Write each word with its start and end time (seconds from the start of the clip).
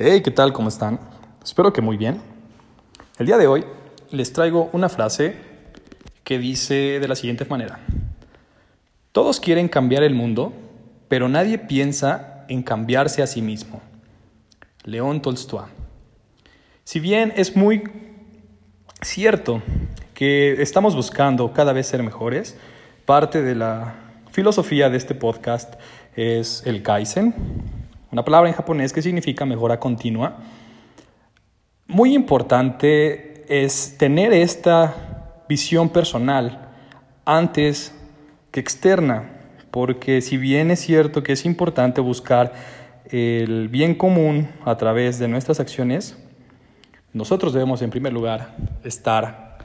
Hey, 0.00 0.22
¿qué 0.22 0.30
tal? 0.30 0.52
¿Cómo 0.52 0.68
están? 0.68 1.00
Espero 1.44 1.72
que 1.72 1.82
muy 1.82 1.96
bien. 1.96 2.20
El 3.18 3.26
día 3.26 3.36
de 3.36 3.48
hoy 3.48 3.64
les 4.12 4.32
traigo 4.32 4.70
una 4.72 4.88
frase 4.88 5.34
que 6.22 6.38
dice 6.38 7.00
de 7.00 7.08
la 7.08 7.16
siguiente 7.16 7.44
manera. 7.46 7.80
Todos 9.10 9.40
quieren 9.40 9.66
cambiar 9.66 10.04
el 10.04 10.14
mundo, 10.14 10.52
pero 11.08 11.28
nadie 11.28 11.58
piensa 11.58 12.44
en 12.48 12.62
cambiarse 12.62 13.24
a 13.24 13.26
sí 13.26 13.42
mismo. 13.42 13.82
León 14.84 15.20
Tolstoy. 15.20 15.66
Si 16.84 17.00
bien 17.00 17.32
es 17.34 17.56
muy 17.56 17.82
cierto 19.02 19.62
que 20.14 20.62
estamos 20.62 20.94
buscando 20.94 21.52
cada 21.52 21.72
vez 21.72 21.88
ser 21.88 22.04
mejores, 22.04 22.56
parte 23.04 23.42
de 23.42 23.56
la 23.56 23.96
filosofía 24.30 24.90
de 24.90 24.96
este 24.96 25.16
podcast 25.16 25.74
es 26.14 26.62
el 26.66 26.84
Kaizen, 26.84 27.34
una 28.10 28.24
palabra 28.24 28.48
en 28.48 28.54
japonés 28.54 28.92
que 28.92 29.02
significa 29.02 29.44
mejora 29.44 29.78
continua. 29.78 30.38
Muy 31.86 32.14
importante 32.14 33.44
es 33.48 33.96
tener 33.98 34.32
esta 34.32 35.44
visión 35.48 35.88
personal 35.88 36.68
antes 37.24 37.94
que 38.50 38.60
externa, 38.60 39.30
porque 39.70 40.20
si 40.20 40.36
bien 40.36 40.70
es 40.70 40.80
cierto 40.80 41.22
que 41.22 41.32
es 41.32 41.44
importante 41.44 42.00
buscar 42.00 42.52
el 43.10 43.68
bien 43.68 43.94
común 43.94 44.48
a 44.64 44.76
través 44.76 45.18
de 45.18 45.28
nuestras 45.28 45.60
acciones, 45.60 46.16
nosotros 47.12 47.52
debemos 47.52 47.80
en 47.82 47.90
primer 47.90 48.12
lugar 48.12 48.54
estar 48.84 49.58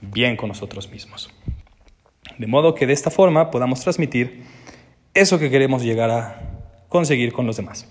bien 0.00 0.36
con 0.36 0.48
nosotros 0.48 0.90
mismos. 0.90 1.30
De 2.38 2.46
modo 2.46 2.74
que 2.74 2.86
de 2.86 2.92
esta 2.92 3.10
forma 3.10 3.50
podamos 3.50 3.80
transmitir 3.80 4.44
eso 5.14 5.38
que 5.38 5.50
queremos 5.50 5.82
llegar 5.82 6.10
a 6.10 6.45
conseguir 6.88 7.32
con 7.32 7.46
los 7.46 7.56
demás. 7.56 7.88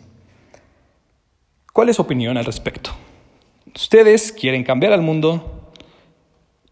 ¿Cuál 1.74 1.90
es 1.90 1.98
su 1.98 2.02
opinión 2.02 2.38
al 2.38 2.46
respecto? 2.46 2.92
¿Ustedes 3.76 4.32
quieren 4.32 4.64
cambiar 4.64 4.94
al 4.94 5.02
mundo 5.02 5.72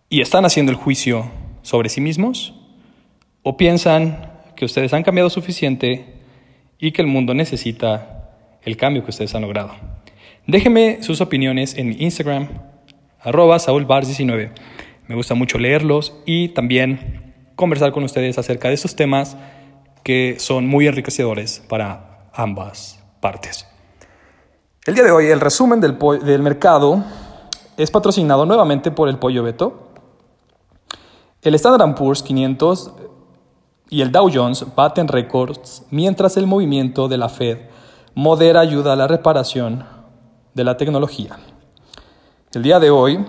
y 0.08 0.22
están 0.22 0.46
haciendo 0.46 0.72
el 0.72 0.78
juicio 0.78 1.30
sobre 1.62 1.90
sí 1.90 2.00
mismos? 2.00 2.54
¿O 3.42 3.58
piensan 3.58 4.32
que 4.56 4.64
ustedes 4.64 4.94
han 4.94 5.04
cambiado 5.04 5.30
suficiente 5.30 6.06
y 6.80 6.92
que 6.92 7.02
el 7.02 7.08
mundo 7.08 7.34
necesita 7.34 8.38
el 8.64 8.78
cambio 8.78 9.04
que 9.04 9.10
ustedes 9.10 9.36
han 9.36 9.42
logrado? 9.42 9.76
Déjenme 10.48 11.04
sus 11.04 11.20
opiniones 11.20 11.78
en 11.78 11.90
mi 11.90 11.96
Instagram, 12.00 12.48
arroba 13.20 13.58
saulbars19. 13.58 14.52
Me 15.08 15.16
gusta 15.16 15.36
mucho 15.36 15.58
leerlos 15.58 16.16
y 16.26 16.50
también 16.50 17.34
conversar 17.56 17.92
con 17.92 18.04
ustedes 18.04 18.38
acerca 18.38 18.70
de 18.70 18.76
estos 18.76 18.96
temas 18.96 19.36
que 20.04 20.36
son 20.40 20.68
muy 20.68 20.88
enriquecedores 20.88 21.62
para 21.68 22.13
ambas 22.34 23.00
partes. 23.20 23.68
El 24.86 24.96
día 24.96 25.04
de 25.04 25.12
hoy 25.12 25.28
el 25.28 25.40
resumen 25.40 25.80
del, 25.80 25.98
del 25.98 26.42
mercado 26.42 27.04
es 27.78 27.90
patrocinado 27.90 28.46
nuevamente 28.46 28.92
por 28.92 29.08
el 29.08 29.18
Pollo 29.18 29.44
Beto. 29.44 29.90
El 31.42 31.56
Standard 31.56 31.96
Poor's 31.96 32.24
500 32.24 32.92
y 33.90 34.02
el 34.02 34.12
Dow 34.12 34.30
Jones 34.34 34.66
baten 34.76 35.08
récords 35.08 35.84
mientras 35.92 36.38
el 36.38 36.48
movimiento 36.48 37.08
de 37.08 37.18
la 37.18 37.30
Fed 37.30 37.60
modera 38.16 38.60
ayuda 38.60 38.94
a 38.94 38.96
la 38.96 39.08
reparación 39.08 39.86
de 40.54 40.64
la 40.64 40.78
tecnología. 40.78 41.38
El 42.54 42.64
día 42.64 42.80
de 42.80 42.90
hoy 42.90 43.26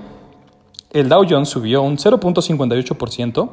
el 0.90 1.08
Dow 1.08 1.26
Jones 1.28 1.48
subió 1.48 1.82
un 1.82 1.96
0.58%, 1.96 3.50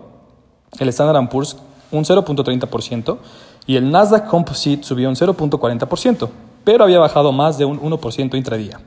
el 0.80 0.90
Standard 0.90 1.30
Poor's 1.30 1.58
un 1.92 2.06
0.30% 2.06 3.18
y 3.66 3.78
el 3.78 3.92
Nasdaq 3.92 4.28
Composite 4.28 4.84
subió 4.84 5.10
un 5.10 5.16
0.40%, 5.16 6.30
pero 6.64 6.84
había 6.84 7.00
bajado 7.00 7.32
más 7.32 7.58
de 7.58 7.66
un 7.66 7.80
1% 7.80 8.36
intradía. 8.36 8.80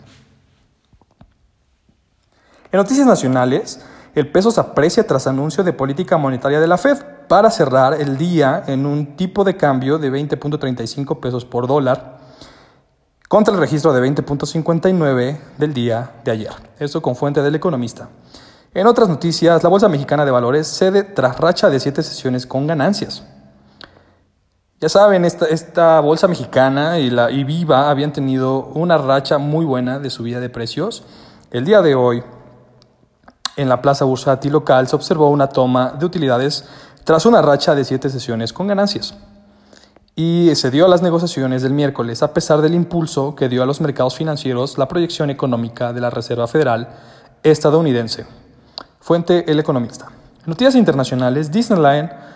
En 2.73 2.79
noticias 2.79 3.07
nacionales, 3.07 3.81
el 4.15 4.31
peso 4.31 4.51
se 4.51 4.61
aprecia 4.61 5.07
tras 5.07 5.27
anuncio 5.27 5.65
de 5.65 5.73
política 5.73 6.17
monetaria 6.17 6.61
de 6.61 6.67
la 6.67 6.79
Fed 6.79 6.99
para 7.29 7.51
cerrar 7.51 8.01
el 8.01 8.17
día 8.17 8.65
en 8.67 8.87
un 8.87 9.17
tipo 9.17 9.45
de 9.45 9.57
cambio 9.57 9.99
de 9.99 10.11
20.35 10.11 11.21
pesos 11.21 11.45
por 11.45 11.67
dólar 11.67 12.19
contra 13.29 13.55
el 13.55 13.61
registro 13.61 13.93
de 13.93 14.01
20.59 14.09 15.39
del 15.59 15.75
día 15.75 16.13
de 16.25 16.31
ayer. 16.31 16.53
Esto 16.79 17.03
con 17.03 17.17
fuente 17.17 17.43
del 17.43 17.55
economista. 17.55 18.09
En 18.75 18.87
otras 18.87 19.09
noticias, 19.09 19.63
la 19.63 19.69
Bolsa 19.69 19.89
Mexicana 19.89 20.25
de 20.25 20.31
Valores 20.31 20.67
cede 20.67 21.03
tras 21.03 21.39
racha 21.39 21.71
de 21.71 21.81
siete 21.81 22.03
sesiones 22.03 22.47
con 22.47 22.67
ganancias. 22.67 23.25
Ya 24.85 24.91
saben, 24.91 25.25
esta, 25.25 26.01
bolsa 26.01 26.29
mexicana 26.29 26.99
y, 26.99 27.09
la, 27.09 27.31
y 27.31 27.43
Viva 27.43 27.89
habían 27.89 28.13
tenido 28.13 28.67
una 28.75 28.99
racha 28.99 29.39
muy 29.39 29.65
buena 29.65 29.99
de 29.99 30.11
subida 30.11 30.41
de 30.41 30.51
precios. 30.51 31.05
El 31.51 31.65
día 31.65 31.81
de 31.81 31.95
hoy, 31.95 32.23
en 33.57 33.71
la 33.71 33.81
plaza 33.81 34.05
bursátil 34.05 34.53
local, 34.53 34.87
se 34.87 34.95
observó 34.95 35.31
una 35.31 35.47
toma 35.47 35.95
de 35.99 36.05
utilidades 36.05 36.67
tras 37.03 37.25
una 37.25 37.41
racha 37.41 37.75
de 37.75 37.83
siete 37.83 38.11
sesiones 38.11 38.53
con 38.53 38.67
ganancias. 38.67 39.15
Y 40.17 40.51
se 40.55 40.71
dio 40.71 40.85
a 40.85 40.89
las 40.89 41.01
negociaciones 41.01 41.63
del 41.63 41.73
miércoles 41.73 42.23
a 42.23 42.35
pesar 42.35 42.61
del 42.61 42.75
impulso 42.75 43.35
que 43.35 43.49
dio 43.49 43.63
a 43.63 43.67
los 43.67 43.81
mercados 43.81 44.15
financieros 44.15 44.77
la 44.77 44.87
proyección 44.87 45.31
económica 45.31 45.95
de 45.95 46.03
la 46.03 46.11
Reserva 46.11 46.47
Federal 46.47 46.91
estadounidense. 47.43 48.27
Fuente 49.01 49.51
El 49.51 49.61
Economista. 49.61 50.09
Noticias 50.45 50.75
internacionales, 50.75 51.51
Disneyland 51.51 52.34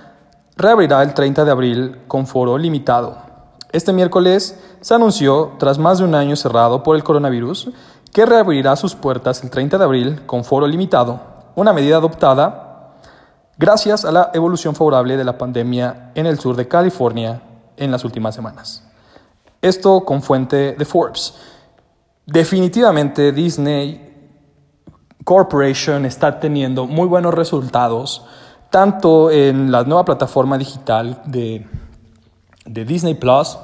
reabrirá 0.59 1.05
el 1.05 1.15
30 1.15 1.45
de 1.45 1.51
abril 1.53 1.99
con 2.09 2.27
foro 2.27 2.59
limitado. 2.59 3.17
Este 3.71 3.93
miércoles 3.93 4.59
se 4.81 4.93
anunció, 4.93 5.53
tras 5.59 5.79
más 5.79 5.99
de 5.99 6.05
un 6.05 6.17
año 6.17 6.35
cerrado 6.35 6.83
por 6.83 6.97
el 6.97 7.05
coronavirus, 7.05 7.71
que 8.13 8.27
reabrirá 8.27 8.75
sus 8.75 8.97
puertas 8.97 9.45
el 9.45 9.51
30 9.51 9.79
de 9.79 9.85
abril 9.85 10.23
con 10.27 10.43
foro 10.43 10.67
limitado, 10.67 11.21
una 11.55 11.73
medida 11.73 11.99
adoptada 11.99 12.95
gracias 13.57 14.05
a 14.05 14.11
la 14.11 14.31
evolución 14.35 14.75
favorable 14.75 15.17
de 15.17 15.25
la 15.25 15.39
pandemia 15.39 16.11
en 16.17 16.27
el 16.27 16.41
sur 16.41 16.57
de 16.57 16.67
California 16.67 17.41
en 17.77 17.93
las 17.93 18.05
últimas 18.05 18.35
semanas. 18.35 18.83
Esto 19.63 20.05
con 20.05 20.23
fuente 20.23 20.75
de 20.77 20.85
Forbes. 20.85 21.35
Definitivamente 22.27 23.31
Disney 23.31 24.33
Corporation 25.25 26.05
está 26.05 26.41
teniendo 26.41 26.87
muy 26.87 27.07
buenos 27.07 27.35
resultados, 27.35 28.27
tanto 28.71 29.31
en 29.31 29.71
la 29.73 29.85
nueva 29.85 30.05
plataforma 30.05 30.59
digital 30.59 31.23
de, 31.25 31.67
de 32.65 32.85
Disney 32.85 33.15
Plus, 33.15 33.59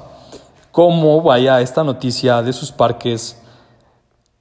como 0.71 1.21
vaya 1.21 1.61
esta 1.61 1.83
noticia 1.83 2.41
de 2.41 2.51
sus 2.53 2.71
parques 2.71 3.41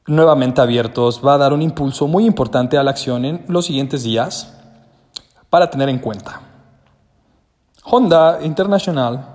nuevamente 0.06 0.60
abiertos 0.60 1.20
va 1.24 1.34
a 1.34 1.38
dar 1.38 1.53
un 1.53 1.62
impulso 1.62 2.06
muy 2.06 2.26
importante 2.26 2.76
a 2.76 2.82
la 2.82 2.91
acción 2.91 3.24
en 3.24 3.44
los 3.48 3.66
siguientes 3.66 4.03
días 4.03 4.53
para 5.48 5.70
tener 5.70 5.88
en 5.88 5.98
cuenta. 5.98 6.41
Honda 7.84 8.41
International 8.42 9.26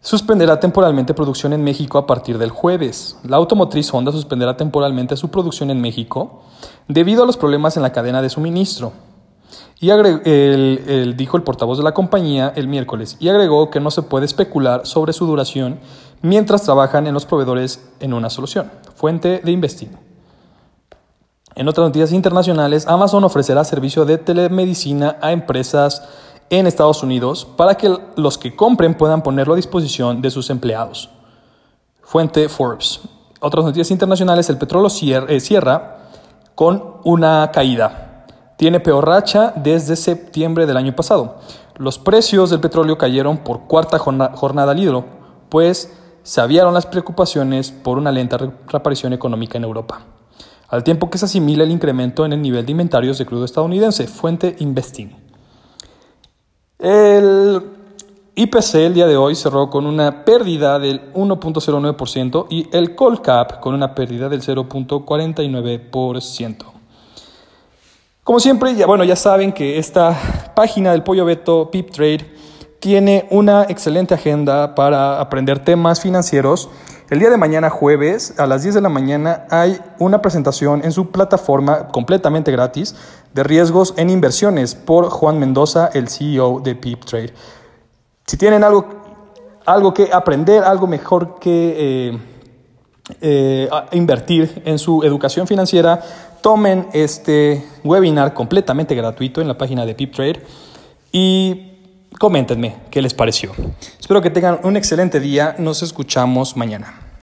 suspenderá 0.00 0.58
temporalmente 0.58 1.14
producción 1.14 1.52
en 1.52 1.62
México 1.62 1.98
a 1.98 2.06
partir 2.06 2.38
del 2.38 2.50
jueves. 2.50 3.18
La 3.24 3.36
automotriz 3.36 3.92
Honda 3.92 4.12
suspenderá 4.12 4.56
temporalmente 4.56 5.16
su 5.16 5.30
producción 5.30 5.70
en 5.70 5.80
México 5.80 6.42
debido 6.88 7.22
a 7.22 7.26
los 7.26 7.36
problemas 7.36 7.76
en 7.76 7.82
la 7.82 7.92
cadena 7.92 8.22
de 8.22 8.30
suministro. 8.30 8.92
Y 9.82 9.88
el, 9.88 11.14
dijo 11.16 11.38
el 11.38 11.42
portavoz 11.42 11.78
de 11.78 11.84
la 11.84 11.94
compañía 11.94 12.52
el 12.54 12.68
miércoles 12.68 13.16
y 13.18 13.30
agregó 13.30 13.70
que 13.70 13.80
no 13.80 13.90
se 13.90 14.02
puede 14.02 14.26
especular 14.26 14.86
sobre 14.86 15.14
su 15.14 15.24
duración 15.24 15.80
mientras 16.20 16.64
trabajan 16.64 17.06
en 17.06 17.14
los 17.14 17.24
proveedores 17.24 17.88
en 17.98 18.12
una 18.12 18.28
solución. 18.28 18.70
Fuente 18.94 19.40
de 19.42 19.50
Investing. 19.50 19.88
En 21.54 21.66
otras 21.66 21.86
noticias 21.88 22.12
internacionales, 22.12 22.86
Amazon 22.86 23.24
ofrecerá 23.24 23.64
servicio 23.64 24.04
de 24.04 24.18
telemedicina 24.18 25.16
a 25.22 25.32
empresas 25.32 26.06
en 26.50 26.66
Estados 26.66 27.02
Unidos 27.02 27.46
para 27.56 27.76
que 27.76 27.96
los 28.16 28.36
que 28.36 28.54
compren 28.54 28.94
puedan 28.94 29.22
ponerlo 29.22 29.54
a 29.54 29.56
disposición 29.56 30.20
de 30.20 30.30
sus 30.30 30.50
empleados. 30.50 31.08
Fuente 32.02 32.50
Forbes. 32.50 33.00
Otras 33.40 33.64
noticias 33.64 33.90
internacionales, 33.90 34.50
el 34.50 34.58
petróleo 34.58 34.90
eh, 34.90 35.40
cierra 35.40 36.00
con 36.54 36.96
una 37.04 37.50
caída. 37.50 38.09
Tiene 38.60 38.78
peor 38.78 39.06
racha 39.06 39.52
desde 39.56 39.96
septiembre 39.96 40.66
del 40.66 40.76
año 40.76 40.94
pasado. 40.94 41.38
Los 41.78 41.98
precios 41.98 42.50
del 42.50 42.60
petróleo 42.60 42.98
cayeron 42.98 43.38
por 43.38 43.60
cuarta 43.60 43.98
jornada 43.98 44.72
al 44.72 44.78
hilo, 44.78 45.06
pues 45.48 45.90
se 46.22 46.42
aviaron 46.42 46.74
las 46.74 46.84
preocupaciones 46.84 47.70
por 47.70 47.96
una 47.96 48.12
lenta 48.12 48.36
reaparición 48.68 49.14
económica 49.14 49.56
en 49.56 49.64
Europa, 49.64 50.02
al 50.68 50.84
tiempo 50.84 51.08
que 51.08 51.16
se 51.16 51.24
asimila 51.24 51.64
el 51.64 51.70
incremento 51.70 52.26
en 52.26 52.34
el 52.34 52.42
nivel 52.42 52.66
de 52.66 52.72
inventarios 52.72 53.16
de 53.16 53.24
crudo 53.24 53.46
estadounidense, 53.46 54.06
fuente 54.06 54.56
Investing. 54.58 55.16
El 56.78 57.62
IPC 58.34 58.74
el 58.74 58.92
día 58.92 59.06
de 59.06 59.16
hoy 59.16 59.36
cerró 59.36 59.70
con 59.70 59.86
una 59.86 60.26
pérdida 60.26 60.78
del 60.78 61.14
1.09% 61.14 62.46
y 62.50 62.68
el 62.76 62.94
Colcap 62.94 63.60
con 63.60 63.72
una 63.72 63.94
pérdida 63.94 64.28
del 64.28 64.42
0.49%. 64.42 66.79
Como 68.30 68.38
siempre, 68.38 68.76
ya, 68.76 68.86
bueno, 68.86 69.02
ya 69.02 69.16
saben 69.16 69.52
que 69.52 69.76
esta 69.76 70.16
página 70.54 70.92
del 70.92 71.02
Pollo 71.02 71.24
Beto 71.24 71.68
Pip 71.68 71.90
Trade 71.90 72.32
tiene 72.78 73.26
una 73.32 73.64
excelente 73.64 74.14
agenda 74.14 74.76
para 74.76 75.20
aprender 75.20 75.64
temas 75.64 76.00
financieros 76.00 76.70
El 77.10 77.18
día 77.18 77.28
de 77.28 77.36
mañana, 77.36 77.70
jueves, 77.70 78.38
a 78.38 78.46
las 78.46 78.62
10 78.62 78.76
de 78.76 78.80
la 78.82 78.88
mañana, 78.88 79.48
hay 79.50 79.80
una 79.98 80.22
presentación 80.22 80.84
en 80.84 80.92
su 80.92 81.10
plataforma 81.10 81.88
completamente 81.88 82.52
gratis 82.52 82.94
de 83.34 83.42
riesgos 83.42 83.94
en 83.96 84.10
inversiones 84.10 84.76
por 84.76 85.10
Juan 85.10 85.40
Mendoza, 85.40 85.90
el 85.92 86.08
CEO 86.08 86.60
de 86.60 86.76
Pip 86.76 87.04
Trade. 87.04 87.34
Si 88.28 88.36
tienen 88.36 88.62
algo, 88.62 88.86
algo 89.66 89.92
que 89.92 90.08
aprender, 90.12 90.62
algo 90.62 90.86
mejor 90.86 91.40
que 91.40 92.12
eh, 92.12 92.18
eh, 93.20 93.68
invertir 93.90 94.62
en 94.64 94.78
su 94.78 95.02
educación 95.02 95.48
financiera, 95.48 96.00
tomen 96.42 96.88
este 96.92 97.64
webinar 97.84 98.34
completamente 98.34 98.94
gratuito 98.94 99.40
en 99.40 99.48
la 99.48 99.58
página 99.58 99.86
de 99.86 99.94
Pip 99.94 100.14
Trade 100.14 100.42
y 101.12 101.72
coméntenme 102.18 102.76
qué 102.90 103.02
les 103.02 103.14
pareció. 103.14 103.52
Espero 103.98 104.20
que 104.22 104.30
tengan 104.30 104.60
un 104.62 104.76
excelente 104.76 105.20
día. 105.20 105.54
Nos 105.58 105.82
escuchamos 105.82 106.56
mañana. 106.56 106.99